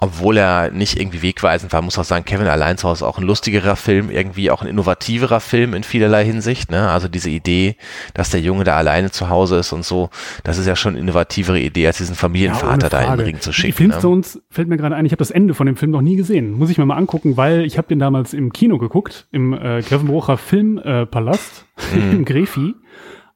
[0.00, 3.24] obwohl er nicht irgendwie wegweisend war, muss auch sagen, Kevin allein zu Hause auch ein
[3.24, 6.70] lustigerer Film, irgendwie auch ein innovativerer Film in vielerlei Hinsicht.
[6.70, 6.88] Ne?
[6.88, 7.74] Also diese Idee,
[8.14, 10.10] dass der Junge da alleine zu Hause ist und so,
[10.44, 13.40] das ist ja schon eine innovativere Idee, als diesen Familienvater ja, da in den Ring
[13.40, 13.66] zu schicken.
[13.66, 14.42] Die Flintstones ne?
[14.50, 16.52] fällt mir gerade ein, ich habe das Ende von dem Film noch nie gesehen.
[16.52, 19.82] Muss ich mir mal angucken, weil ich habe den damals im Kino geguckt, im äh,
[19.82, 22.12] Grevenbrocher Filmpalast, äh, mhm.
[22.12, 22.76] im Grefi.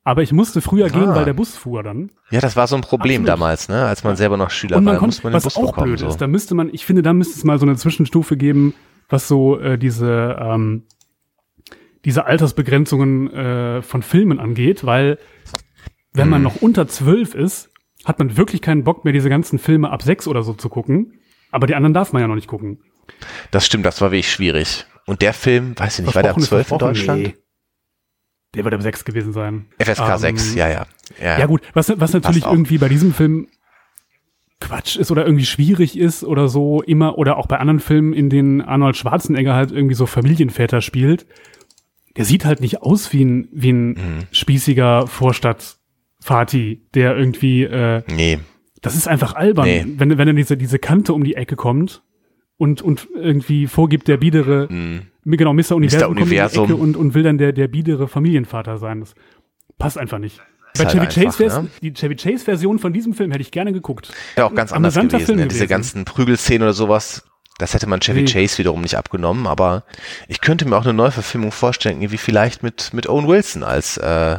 [0.05, 0.89] Aber ich musste früher ah.
[0.89, 2.11] gehen, weil der Bus fuhr dann.
[2.31, 3.29] Ja, das war so ein Problem Absolut.
[3.29, 3.85] damals, ne?
[3.85, 5.87] Als man selber noch Schüler und man war, konnte, musste man was auch bekommen.
[5.87, 6.09] Blöd so.
[6.09, 8.75] ist, da müsste man, ich finde, da müsste es mal so eine Zwischenstufe geben,
[9.09, 10.85] was so äh, diese ähm,
[12.05, 15.19] diese Altersbegrenzungen äh, von Filmen angeht, weil
[16.13, 16.45] wenn man hm.
[16.45, 17.71] noch unter zwölf ist,
[18.05, 21.21] hat man wirklich keinen Bock mehr, diese ganzen Filme ab sechs oder so zu gucken.
[21.53, 22.81] Aber die anderen darf man ja noch nicht gucken.
[23.51, 24.87] Das stimmt, das war wirklich schwierig.
[25.07, 27.23] Und der Film, weiß ich nicht, war der ab zwölf in Deutschland?
[27.23, 27.35] Nee.
[28.55, 29.67] Der wird am 6 gewesen sein.
[29.79, 30.87] FSK ähm, 6, ja, ja,
[31.21, 31.39] ja.
[31.39, 33.49] Ja, gut, was, was natürlich irgendwie bei diesem Film
[34.61, 38.31] Quatsch ist oder irgendwie schwierig ist oder so, immer, oder auch bei anderen Filmen, in
[38.31, 41.27] denen Arnold Schwarzenegger halt irgendwie so Familienväter spielt,
[42.17, 44.19] der sieht halt nicht aus wie ein, wie ein mhm.
[44.31, 48.39] spießiger Vorstadtfati, der irgendwie, äh, nee.
[48.83, 49.85] Das ist einfach albern, nee.
[49.97, 52.03] wenn, wenn er diese, diese Kante um die Ecke kommt
[52.63, 55.73] und, und irgendwie vorgibt, der biedere, mhm genau, Mr.
[55.77, 56.09] Universum, Mr.
[56.09, 56.75] Universum.
[56.75, 59.01] Und, und will dann der, der biedere Familienvater sein.
[59.01, 59.15] Das
[59.79, 60.41] passt einfach nicht.
[60.77, 61.69] Bei halt Chevy einfach, Chase, ne?
[61.83, 64.13] die Chevy Chase Version von diesem Film hätte ich gerne geguckt.
[64.37, 65.25] Ja, auch ganz anders gewesen.
[65.25, 65.49] Film ne?
[65.49, 67.25] Diese ganzen Prügelszenen oder sowas,
[67.59, 68.33] das hätte man Chevy nee.
[68.33, 69.85] Chase wiederum nicht abgenommen, aber
[70.29, 74.39] ich könnte mir auch eine Neuverfilmung vorstellen, wie vielleicht mit, mit Owen Wilson als äh,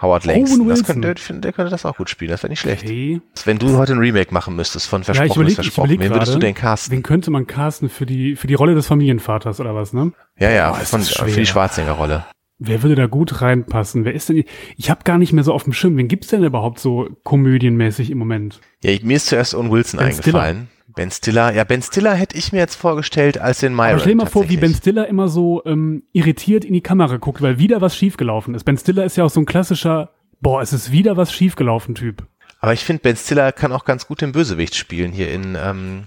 [0.00, 0.68] Howard Langston.
[0.68, 2.84] Das könnte, der, könnte das auch gut spielen, das wäre nicht schlecht.
[2.84, 3.20] Okay.
[3.44, 6.38] Wenn du heute ein Remake machen müsstest von Versprochen ja, überleg, Versprochen, wen würdest du
[6.38, 6.96] denn casten?
[6.96, 10.12] Wen könnte man casten für die, für die Rolle des Familienvaters oder was, ne?
[10.38, 12.24] Ja, ja, oh, von, für die Schwarzenegger-Rolle.
[12.62, 14.04] Wer würde da gut reinpassen?
[14.04, 14.44] Wer ist denn,
[14.76, 15.96] ich habe gar nicht mehr so auf dem Schirm.
[15.96, 18.60] Wen gibt's denn überhaupt so komödienmäßig im Moment?
[18.82, 20.56] Ja, mir ist zuerst Owen Wilson ben eingefallen.
[20.56, 20.79] Stiller.
[20.94, 23.90] Ben Stiller, ja, Ben Stiller hätte ich mir jetzt vorgestellt als den Myron.
[23.90, 27.16] Aber stell dir mal vor, wie Ben Stiller immer so ähm, irritiert in die Kamera
[27.16, 28.64] guckt, weil wieder was schiefgelaufen ist.
[28.64, 32.26] Ben Stiller ist ja auch so ein klassischer boah, es ist wieder was schiefgelaufen, Typ.
[32.60, 36.04] Aber ich finde, Ben Stiller kann auch ganz gut den Bösewicht spielen hier in, ähm,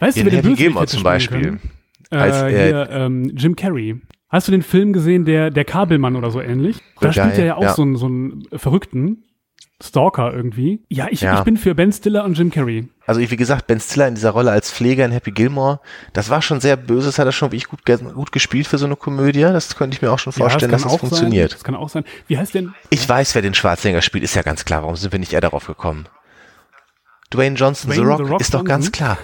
[0.00, 1.58] weißt in du, Happy Gilmore zum Beispiel.
[2.10, 4.00] Äh, Als, äh, hier, ähm, Jim Carrey.
[4.28, 6.76] Hast du den Film gesehen, der, der Kabelmann oder so ähnlich?
[7.00, 7.74] Da spielt er ja auch ja.
[7.74, 9.24] so einen, so einen Verrückten.
[9.82, 10.80] Stalker irgendwie.
[10.88, 11.38] Ja ich, ja.
[11.38, 12.88] ich bin für Ben Stiller und Jim Carrey.
[13.06, 15.80] Also wie gesagt, Ben Stiller in dieser Rolle als Pfleger in Happy Gilmore,
[16.14, 18.86] das war schon sehr böse, das hat er schon wirklich gut, gut gespielt für so
[18.86, 19.42] eine Komödie.
[19.42, 21.50] Das könnte ich mir auch schon vorstellen, ja, das dass das funktioniert.
[21.50, 21.58] Sein.
[21.58, 22.04] Das kann auch sein.
[22.26, 22.74] Wie heißt denn?
[22.90, 24.82] Ich weiß, wer den Schwarzenegger spielt, ist ja ganz klar.
[24.82, 26.06] Warum sind wir nicht eher darauf gekommen?
[27.30, 29.18] Dwayne Johnson, Dwayne The, Rock, The Rock, ist doch ganz klar.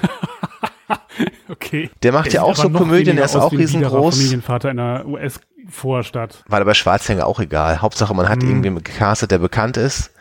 [1.48, 1.90] okay.
[2.02, 4.16] Der macht der ja auch so Komödien, der ist auch riesengroß.
[4.16, 5.40] Familienvater in einer US
[5.72, 6.44] Vorstadt.
[6.48, 7.82] War aber bei Schwarzenegger auch egal.
[7.82, 8.48] Hauptsache, man hat hm.
[8.64, 10.12] irgendwie gecastet, der bekannt ist.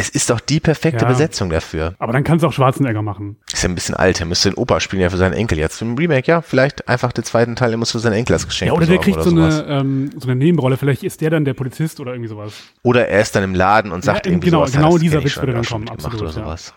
[0.00, 1.10] Es ist doch die perfekte ja.
[1.10, 1.94] Besetzung dafür.
[1.98, 3.36] Aber dann kannst du auch Schwarzenegger machen.
[3.52, 5.58] Ist ja ein bisschen alt, er müsste den Opa spielen ja für seinen Enkel.
[5.58, 8.46] Jetzt im Remake, ja, vielleicht einfach den zweiten Teil, er muss für seinen Enkel das
[8.46, 10.76] Geschenk Ja, oder der kriegt so eine, ähm, so eine Nebenrolle.
[10.76, 12.52] Vielleicht ist der dann der Polizist oder irgendwie sowas.
[12.84, 14.72] Oder er ist dann im Laden und sagt ja, irgendwie genau, sowas.
[14.72, 16.22] Genau, dieser Witz würde dann kommen, absolut.
[16.22, 16.74] Oder sowas.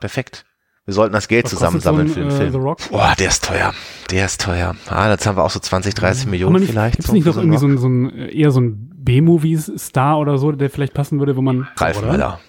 [0.00, 0.44] Perfekt.
[0.86, 2.54] Wir sollten das Geld zusammensammeln so für den äh, Film.
[2.56, 2.78] Rock?
[2.90, 3.72] Boah, der ist teuer.
[4.10, 4.76] Der ist teuer.
[4.88, 6.96] Ah, jetzt haben wir auch so 20, 30 Millionen nicht, vielleicht.
[6.96, 10.52] Gibt es nicht noch irgendwie so ein, so ein, eher so ein B-Movies-Star oder so,
[10.52, 11.68] der vielleicht passen würde, wo man.
[11.76, 12.08] Ralf oder?
[12.08, 12.40] Möller.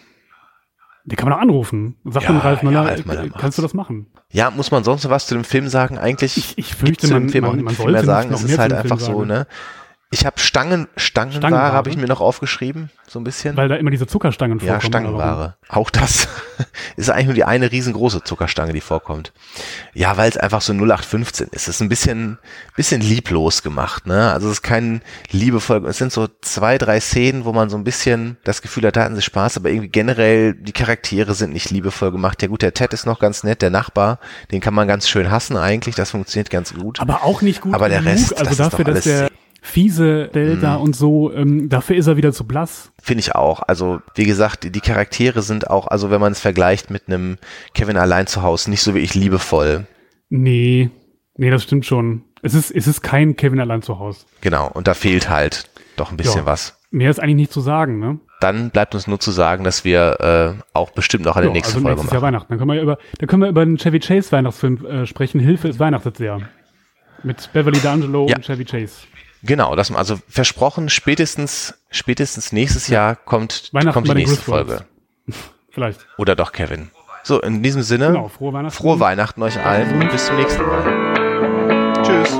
[1.06, 1.96] Den kann man doch anrufen.
[2.04, 3.42] Sag Ja, dann Ralf ja, Möller, Ralf Möller äh, macht's.
[3.42, 4.08] kannst du das machen?
[4.32, 5.98] Ja, muss man sonst was zu dem Film sagen?
[5.98, 8.04] Eigentlich Ich, ich gibt's fürchte, zu man, dem Film auch man, nicht man sollte mehr
[8.04, 8.32] sagen.
[8.32, 9.48] noch Es ist halt einfach so, ne?
[10.16, 11.74] Ich habe Stangen, Stangenware Stangenware.
[11.74, 13.58] habe ich mir noch aufgeschrieben, so ein bisschen.
[13.58, 14.94] Weil da immer diese Zuckerstangen ja, vorkommen.
[14.94, 15.18] warum?
[15.18, 15.56] Stangenware.
[15.68, 16.30] Auch das
[16.96, 19.34] ist eigentlich nur die eine riesengroße Zuckerstange, die vorkommt.
[19.94, 21.64] Ja, weil es einfach so 0815 ist.
[21.64, 22.38] Es ist ein bisschen,
[22.78, 24.32] bisschen lieblos gemacht, ne?
[24.32, 25.02] Also es ist kein
[25.32, 28.96] liebevoll, es sind so zwei, drei Szenen, wo man so ein bisschen das Gefühl hat,
[28.96, 32.42] da hatten sie Spaß, aber irgendwie generell, die Charaktere sind nicht liebevoll gemacht.
[32.42, 34.20] Ja gut, der Ted ist noch ganz nett, der Nachbar,
[34.52, 37.02] den kann man ganz schön hassen eigentlich, das funktioniert ganz gut.
[37.02, 38.14] Aber auch nicht gut Aber der genug.
[38.14, 39.35] Rest, also das ist dafür, doch dass alles- der
[39.66, 42.92] fiese Delta und so, ähm, dafür ist er wieder zu blass.
[43.02, 43.62] Finde ich auch.
[43.68, 47.38] Also, wie gesagt, die, die Charaktere sind auch, also wenn man es vergleicht mit einem
[47.74, 49.88] Kevin allein zu Hause, nicht so wirklich liebevoll.
[50.30, 50.90] Nee,
[51.38, 52.24] nee, das stimmt schon.
[52.42, 54.26] Es ist, es ist kein Kevin allein zu Hause.
[54.42, 54.70] Genau.
[54.72, 56.46] Und da fehlt halt doch ein bisschen Ja.
[56.46, 56.78] was.
[56.92, 58.20] Mehr ist eigentlich nicht zu sagen, ne?
[58.42, 61.76] Dann bleibt uns nur zu sagen, dass wir äh, auch bestimmt noch eine Ja, nächste
[61.76, 62.34] also Folge nächstes Jahr machen.
[62.34, 62.48] Weihnachten.
[62.50, 65.40] Dann können wir über, dann können wir über den Chevy Chase Weihnachtsfilm äh, sprechen.
[65.40, 66.40] Hilfe, es weihnachtet sehr.
[67.24, 68.36] Mit Beverly D'Angelo Ja.
[68.36, 69.08] und Chevy Chase.
[69.46, 74.42] Genau, das also versprochen, spätestens, spätestens nächstes Jahr kommt, kommt die nächste.
[74.42, 74.86] Folge.
[75.70, 76.06] Vielleicht.
[76.18, 76.90] Oder doch Kevin.
[77.24, 78.76] So, in diesem Sinne, Genau, frohe Weihnachten.
[78.78, 82.04] frohe Weihnachten euch allen und bis zum nächsten Mal.
[82.04, 82.40] Tschüss.